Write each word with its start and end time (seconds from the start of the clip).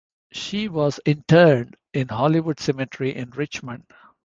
She 0.31 0.67
was 0.67 0.99
interred 1.05 1.77
in 1.93 2.07
Hollywood 2.07 2.59
Cemetery 2.59 3.15
in 3.15 3.29
Richmond. 3.29 3.83